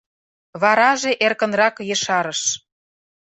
Вараже 0.61 1.11
эркынрак 1.25 1.75
ешарыш: 1.93 2.41